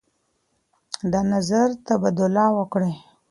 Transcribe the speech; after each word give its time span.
د 1.11 1.13
نظر 1.31 1.67
تبادله 1.85 2.45
وکړئ. 2.57 2.93